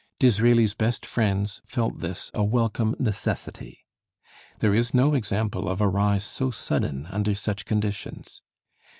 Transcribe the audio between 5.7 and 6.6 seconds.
a rise so